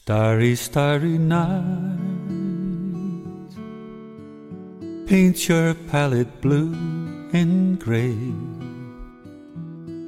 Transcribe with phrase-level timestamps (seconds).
[0.00, 1.58] Starry, starry night.
[5.06, 6.72] Paint your palette blue
[7.32, 8.16] and gray.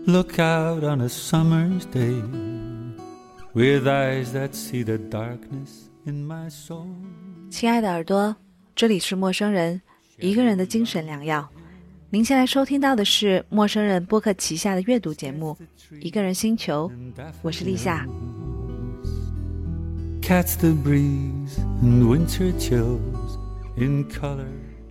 [0.06, 2.22] Look out on a summer's day
[3.52, 6.86] with eyes that see the darkness in my soul.
[7.50, 8.36] 亲爱的耳朵，
[8.76, 9.82] 这里是陌生人，
[10.18, 11.46] 一个人的精神良药。
[12.08, 15.58] 您现在收听到的是陌生人播客旗下的阅读节目
[16.00, 16.90] 《一个人星球》，
[17.42, 18.06] 我是立夏。
[20.30, 23.36] Catch the breeze and winter chills
[23.76, 24.46] in color.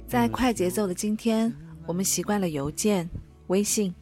[0.05, 1.55] 在快节奏的今天，
[1.87, 3.09] 我们习惯了邮件、
[3.47, 3.95] 微信，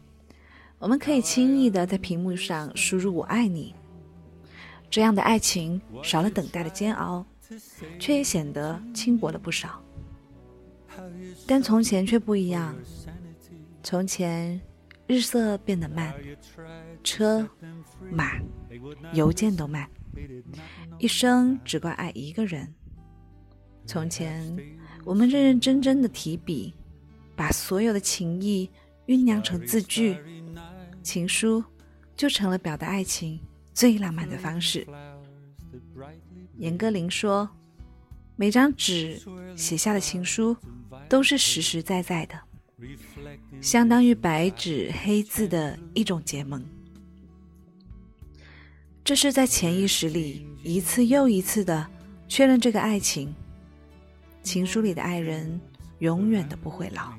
[0.80, 3.76] 我们可以轻易的在屏幕上输入“我爱你”，
[4.90, 7.24] 这样的爱情少了等待的煎熬，
[8.00, 9.80] 却也显得轻薄了不少。
[11.46, 12.76] 但从前却不一样，
[13.84, 14.60] 从前
[15.06, 16.16] 日色变得慢，
[17.04, 17.48] 车、
[18.10, 18.40] 马、
[19.14, 19.88] 邮件都慢，
[20.98, 22.74] 一生只怪爱一个人。
[23.86, 24.56] 从前，
[25.06, 26.74] 我们认认真真的提笔，
[27.36, 28.70] 把所有的情意
[29.06, 30.18] 酝酿成字句，
[31.02, 31.64] 情书
[32.16, 33.40] 就成了表达爱情
[33.74, 34.86] 最浪漫的方式。
[36.58, 37.50] 严歌苓说
[38.36, 39.22] ：“每张纸
[39.56, 40.58] 写下的情书
[41.08, 42.38] 都是实实在在的，
[43.62, 46.62] 相当于白纸黑字的一种结盟。
[49.08, 51.88] 这是在潜意识里一次又一次的
[52.28, 53.34] 确认这个爱情。”
[54.44, 55.62] 情书里的爱人
[56.00, 57.14] 永远都不会老，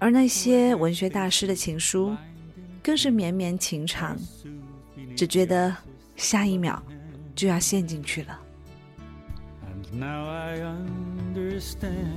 [0.00, 2.12] 而那些文学大师的情书，
[2.82, 4.18] 更是绵绵情长，
[5.16, 5.72] 只觉得
[6.16, 6.82] 下一秒
[7.36, 8.40] 就要陷进去了。
[9.92, 10.58] Now I
[11.36, 12.08] understand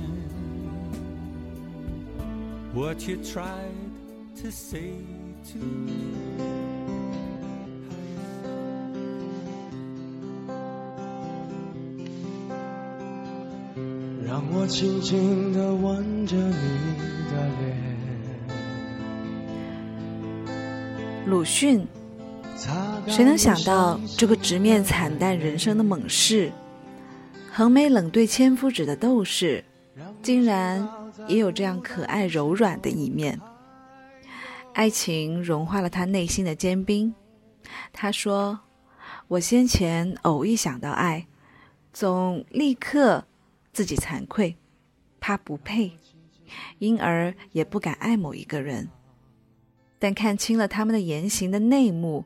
[2.74, 3.70] what you tried
[4.42, 4.94] to say
[5.52, 6.67] to me.
[14.50, 16.52] 我轻轻地吻着你
[17.30, 17.76] 的脸，
[21.26, 21.86] 鲁迅，
[23.06, 26.50] 谁能想到这个直面惨淡人生的猛士，
[27.52, 29.62] 横眉冷对千夫指的斗士，
[30.22, 30.88] 竟然
[31.26, 33.38] 也有这样可爱柔软的一面。
[34.72, 37.14] 爱情融化了他内心的坚冰。
[37.92, 38.60] 他说
[39.28, 41.26] ：“我先前偶一想到爱，
[41.92, 43.24] 总立刻
[43.78, 44.56] 自己惭愧，
[45.20, 45.92] 怕不配，
[46.80, 48.88] 因而也不敢爱某一个人。
[50.00, 52.24] 但看清了他们的言行的内幕，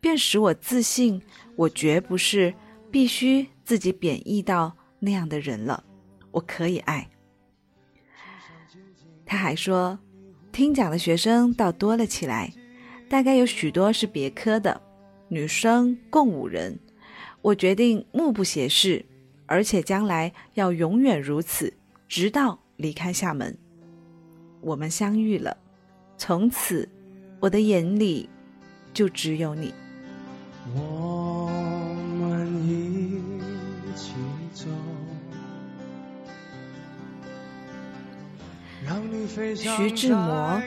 [0.00, 1.20] 便使我自信，
[1.54, 2.54] 我绝不是
[2.90, 5.84] 必须自己贬义到那样的人了。
[6.30, 7.10] 我可以爱。”
[9.26, 9.98] 他还说。
[10.50, 12.50] 听讲的学生倒多了起来，
[13.10, 14.80] 大概有许多是别科的，
[15.28, 16.80] 女生共五人。
[17.42, 19.04] 我决定目不斜视，
[19.46, 21.72] 而且将来要永远如此，
[22.08, 23.56] 直到离开厦门。
[24.60, 25.56] 我们相遇了，
[26.18, 26.88] 从此
[27.40, 28.28] 我的眼里
[28.92, 29.72] 就只有你。
[30.74, 31.48] 我
[32.18, 33.20] 们一
[33.94, 34.14] 起
[34.52, 34.66] 走，
[39.54, 40.60] 徐志摩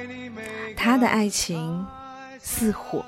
[0.78, 1.86] 他的爱情
[2.40, 3.04] 似火，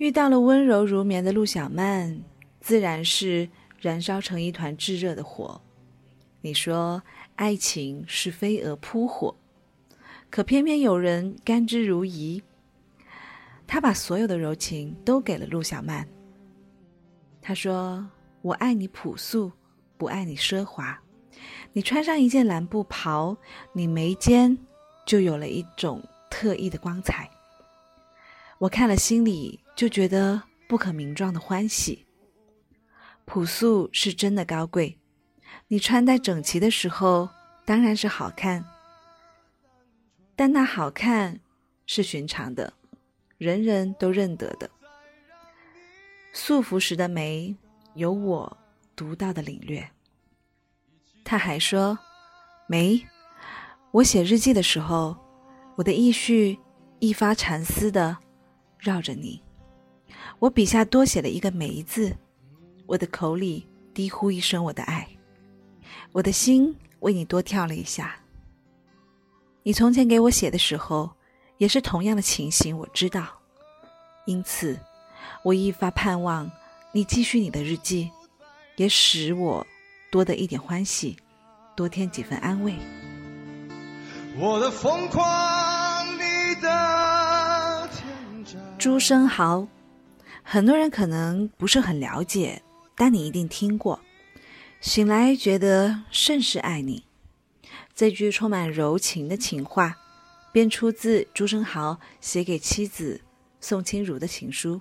[0.00, 2.22] 遇到了温柔如棉的陆小曼，
[2.58, 3.46] 自然是
[3.78, 5.60] 燃烧成一团炙热的火。
[6.40, 7.02] 你说
[7.36, 9.36] 爱情是飞蛾扑火，
[10.30, 12.40] 可偏偏有人甘之如饴。
[13.66, 16.08] 他把所有的柔情都给了陆小曼。
[17.42, 18.08] 他说
[18.40, 19.52] ：“我爱你朴素，
[19.98, 20.98] 不爱你奢华。
[21.74, 23.36] 你穿上一件蓝布袍，
[23.74, 24.56] 你眉间
[25.04, 27.28] 就有了一种特异的光彩。
[28.56, 32.04] 我看了心里就觉得不可名状的欢喜。
[33.24, 34.98] 朴素是真的高贵，
[35.68, 37.30] 你穿戴整齐的时候
[37.64, 38.62] 当然是好看，
[40.36, 41.40] 但那好看
[41.86, 42.74] 是寻常的，
[43.38, 44.70] 人人都认得的。
[46.34, 47.56] 素服时的美，
[47.94, 48.58] 有我
[48.94, 49.90] 独到的领略。
[51.24, 51.98] 他还说
[52.68, 53.02] ：“梅，
[53.92, 55.16] 我写日记的时候，
[55.76, 56.58] 我的意绪
[56.98, 58.18] 一发缠丝的
[58.78, 59.42] 绕着你。
[60.40, 62.16] 我笔下多写了一个梅字，
[62.86, 65.06] 我的口里低呼一声我的爱，
[66.12, 68.16] 我的心为你多跳了一下。
[69.62, 71.10] 你从前给我写的时候，
[71.58, 73.26] 也是同样的情形，我知道。
[74.24, 74.78] 因此，
[75.44, 76.50] 我一发盼望
[76.90, 78.10] 你继续你的日记，
[78.76, 79.64] 也使我。”
[80.10, 81.16] 多得一点欢喜，
[81.76, 82.74] 多添几分安慰。
[84.36, 88.60] 我的疯狂，你的天真。
[88.76, 89.64] 朱生豪，
[90.52, 92.60] 很多人可能不是很了解，
[92.96, 94.00] 但你一定听过。
[94.80, 97.04] 醒来觉得甚是爱你，
[97.94, 99.96] 这句充满柔情的情话，
[100.50, 103.20] 便出自朱生豪写给妻子
[103.60, 104.80] 宋清如的情书。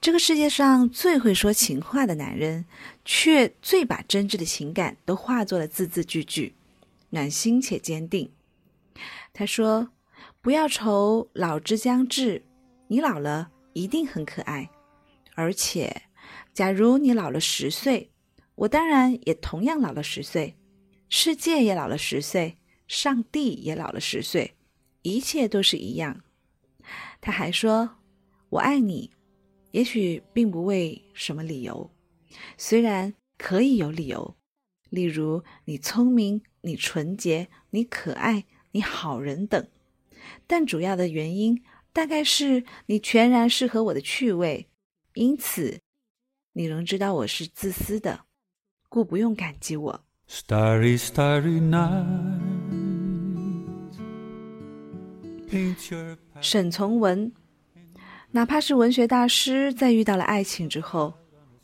[0.00, 2.64] 这个世界上最会说情话的男人，
[3.04, 6.52] 却最把真挚的情感都化作了字字句句，
[7.10, 8.32] 暖心且坚定。
[9.32, 9.90] 他说
[10.42, 12.42] ：“不要愁老之将至，
[12.88, 14.70] 你老了一定很可爱。
[15.34, 16.02] 而且，
[16.52, 18.10] 假如你老了十岁。”
[18.58, 20.56] 我当然也同样老了十岁，
[21.08, 24.56] 世界也老了十岁，上帝也老了十岁，
[25.02, 26.24] 一切都是一样。
[27.20, 27.98] 他还说
[28.50, 29.12] ：“我爱你，
[29.70, 31.92] 也许并不为什么理由，
[32.56, 34.36] 虽然可以有理由，
[34.90, 39.68] 例如你聪明、你纯洁、你可爱、你好人等，
[40.48, 41.62] 但主要的原因
[41.98, 44.68] 大概是你全然适合我的趣味，
[45.14, 45.80] 因此
[46.52, 48.20] 你仍知道我是自私的。”
[48.88, 50.04] 故不用感激我。
[50.28, 52.06] Starry, starry night.
[56.40, 57.32] 沈从文，
[58.30, 61.14] 哪怕是文学大师，在遇到了爱情之后，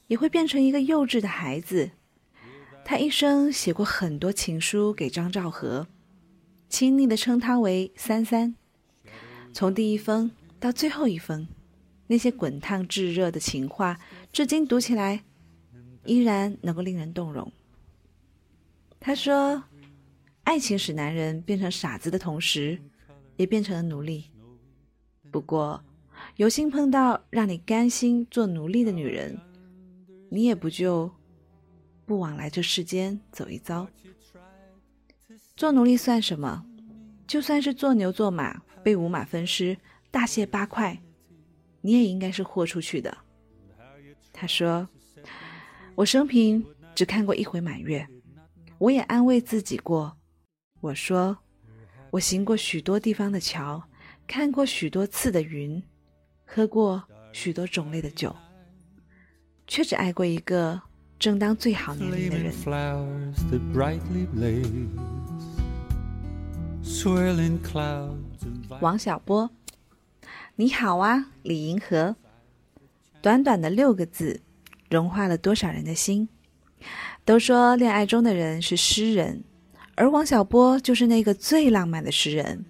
[0.08, 1.92] 也会变成一个幼稚的孩子。
[2.84, 5.86] 他一生写过很多情书给张兆和，
[6.68, 8.56] 亲昵的称他为“三三”。
[9.54, 11.46] 从第一封到最后一封，
[12.08, 14.00] 那些滚烫炙热的情话，
[14.32, 15.22] 至今读起来。
[16.04, 17.50] 依然能够令人动容。
[19.00, 19.62] 他说
[20.44, 22.78] ：“爱情使男人变成傻子的同时，
[23.36, 24.24] 也变成了奴隶。
[25.30, 25.82] 不过，
[26.36, 29.38] 有幸碰到让你甘心做奴隶的女人，
[30.28, 31.10] 你也不就
[32.04, 33.88] 不往来这世间走一遭。
[35.56, 36.66] 做奴隶算什么？
[37.26, 39.76] 就算是做牛做马，被五马分尸，
[40.10, 41.02] 大卸八块，
[41.80, 43.16] 你也应该是豁出去的。”
[44.32, 44.88] 他说。
[45.96, 48.04] 我生平只看过一回满月，
[48.78, 50.16] 我也安慰自己过。
[50.80, 51.38] 我说，
[52.10, 53.80] 我行过许多地方的桥，
[54.26, 55.80] 看过许多次的云，
[56.44, 57.00] 喝过
[57.30, 58.34] 许多种类的酒，
[59.68, 60.82] 却只爱过一个
[61.16, 62.52] 正当最好年龄的人。
[68.80, 69.50] 王小波，
[70.56, 72.16] 你好啊，李银河。
[73.20, 74.40] 短短的六个字。
[74.90, 76.28] 融化了多少人的心？
[77.24, 79.42] 都说恋爱中的人是诗人，
[79.96, 82.64] 而王小波就是那个最浪漫的诗人。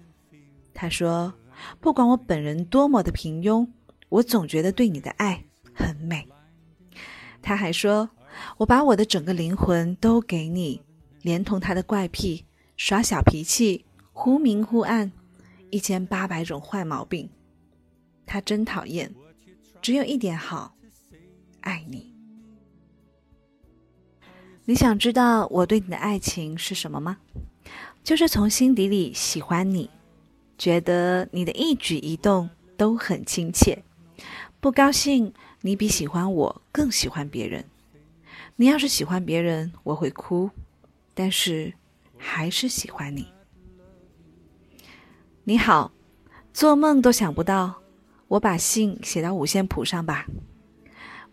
[0.73, 1.33] 他说
[1.79, 3.67] ：“不管我本人多么的平庸，
[4.09, 6.27] 我总觉得对你的爱很美。”
[7.43, 8.09] 他还说
[8.57, 10.81] ：“我把我的整个灵魂都给你，
[11.21, 12.45] 连同他的怪癖、
[12.75, 13.85] 耍小脾气、
[14.17, 15.11] 忽明忽暗，
[15.71, 17.29] 一千八百种坏毛病，
[18.25, 19.13] 他真讨厌。
[19.81, 20.73] 只有一点好，
[21.59, 22.15] 爱你。”
[24.63, 27.17] 你想知道我对你的爱情是什么吗？
[28.05, 29.89] 就是从心底里喜欢你，
[30.57, 33.83] 觉得你的一举一动都很亲切。
[34.61, 37.65] 不高兴，你比喜欢我更喜欢别人。
[38.55, 40.49] 你要是喜欢别人，我会哭，
[41.13, 41.73] 但是
[42.17, 43.34] 还是喜欢你。
[45.47, 45.91] 你好，
[46.53, 47.75] 做梦都想不到，
[48.27, 50.25] 我把信写到五线谱上吧。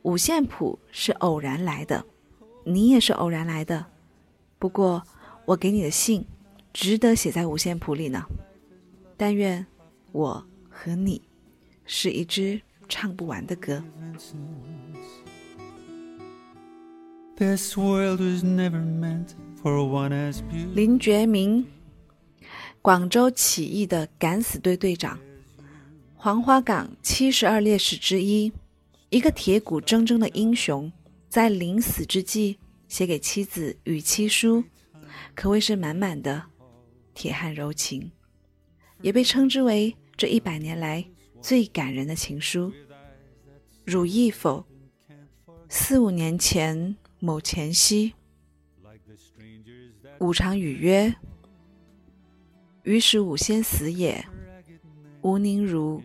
[0.02, 2.04] 五线谱是偶然来的。
[2.62, 3.86] 你也是偶然来的，
[4.58, 5.02] 不过
[5.46, 6.26] 我给你的信
[6.74, 8.22] 值得写在五线谱里呢。
[9.16, 9.64] 但愿
[10.12, 11.22] 我和你
[11.86, 13.82] 是一支唱不完的歌。
[20.74, 21.66] 林觉民，
[22.82, 25.16] 广州起义的敢死队队长，
[26.16, 28.52] 黄花岗七十二烈士之一，
[29.08, 30.90] 一个铁骨铮铮的英雄。
[31.28, 32.58] 在临死之际
[32.88, 34.64] 写给妻子与妻书，
[35.34, 36.42] 可谓是满满的
[37.14, 38.10] 铁汉柔情，
[39.00, 41.02] 也被称之为这一百年来
[41.40, 42.70] 最感人的情书。
[43.84, 44.66] 汝意否？
[45.68, 48.12] 四五年前某前夕，
[50.18, 51.14] 吾常语曰
[52.82, 54.24] ：“于是吾先死也，
[55.22, 56.02] 吾宁如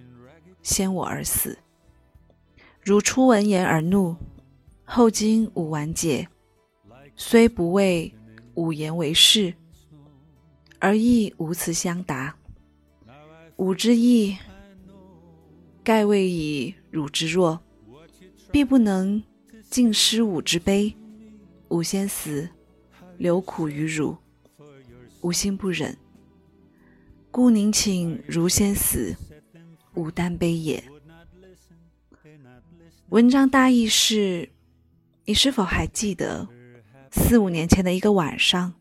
[0.62, 1.58] 先我而死？”
[2.84, 4.16] 汝初闻言而怒。
[4.90, 6.30] 后经吾完解，
[7.18, 8.16] 虽不为
[8.54, 9.54] 吾言为是，
[10.80, 12.38] 而亦无辞相答。
[13.58, 14.38] 吾之意，
[15.84, 17.60] 盖未以汝之弱，
[18.50, 19.22] 必不能
[19.70, 20.96] 尽失吾之悲。
[21.68, 22.50] 吾先死，
[23.18, 24.16] 留苦于汝，
[25.20, 25.98] 吾心不忍，
[27.38, 29.16] 故宁请汝先死，
[29.94, 30.84] 吾担悲也。
[33.10, 34.50] 文章大意是：
[35.24, 36.50] 你是否还记得
[37.12, 38.74] 四五年前的一个晚上，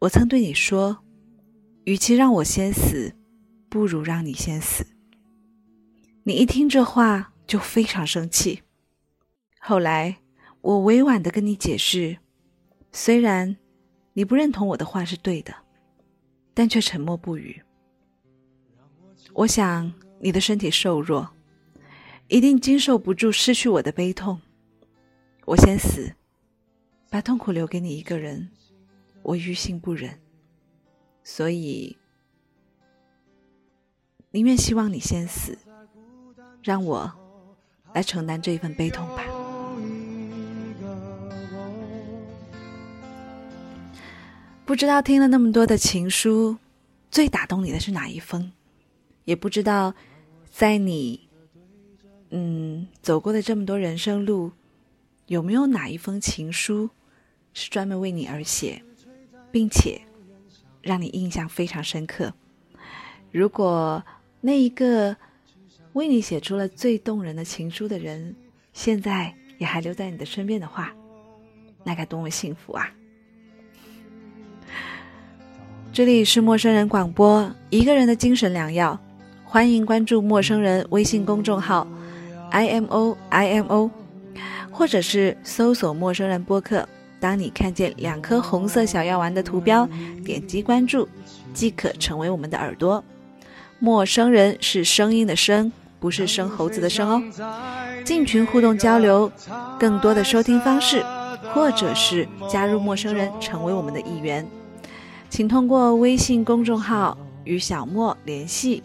[0.00, 1.04] 我曾对你说，
[1.84, 3.14] 与其让我先死，
[3.68, 4.84] 不如让你先死。
[6.24, 8.62] 你一听这话就非常生气。
[9.60, 10.16] 后来
[10.62, 12.18] 我委婉的跟你解释，
[12.90, 13.56] 虽然
[14.14, 15.54] 你不认同我的话是对的，
[16.52, 17.62] 但却沉默不语。
[19.34, 21.30] 我想你的身体瘦弱。
[22.28, 24.40] 一定经受不住失去我的悲痛，
[25.44, 26.14] 我先死，
[27.10, 28.48] 把痛苦留给你一个人，
[29.22, 30.18] 我于心不忍，
[31.22, 31.98] 所以
[34.30, 35.58] 宁愿希望你先死，
[36.62, 37.12] 让我
[37.92, 39.22] 来承担这一份悲痛吧。
[44.64, 46.56] 不知道听了那么多的情书，
[47.10, 48.50] 最打动你的是哪一封？
[49.24, 49.94] 也不知道
[50.50, 51.28] 在你。
[52.36, 54.50] 嗯，走过的这么多人生路，
[55.26, 56.90] 有没有哪一封情书
[57.52, 58.82] 是专门为你而写，
[59.52, 60.00] 并且
[60.82, 62.34] 让你印象非常深刻？
[63.30, 64.02] 如果
[64.40, 65.16] 那一个
[65.92, 68.34] 为你写出了最动人的情书的人，
[68.72, 70.92] 现在也还留在你的身边的话，
[71.84, 72.92] 那该多么幸福啊！
[75.92, 79.00] 这里是陌生人广播，一个人的精神良药，
[79.54, 81.86] 欢迎关注陌生人微信公众号。
[82.50, 83.88] I M O I M O，
[84.72, 86.88] 或者是搜索“陌生人播客”。
[87.20, 89.88] 当你看见两颗红色小药丸的图标，
[90.24, 91.08] 点击关注，
[91.52, 93.04] 即可成为我们的耳朵。
[93.78, 95.70] 陌生人是声音的声，
[96.00, 97.22] 不是生猴子的生哦。
[98.04, 99.30] 进群互动交流，
[99.78, 101.00] 更多的收听方式，
[101.52, 104.44] 或者是加入陌生人，成为我们的一员，
[105.30, 108.82] 请通过微信公众号与小莫联系。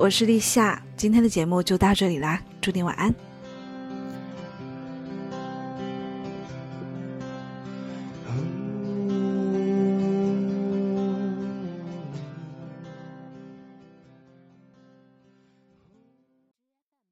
[0.00, 3.14] 我是立夏，今天的节目就到这里啦，祝你晚安。